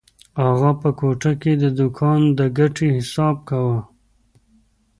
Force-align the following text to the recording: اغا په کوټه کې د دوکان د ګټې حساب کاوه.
اغا 0.47 0.71
په 0.81 0.89
کوټه 0.99 1.31
کې 1.41 1.51
د 1.63 1.65
دوکان 1.79 2.21
د 2.37 2.41
ګټې 2.57 2.87
حساب 2.97 3.35
کاوه. 3.49 3.77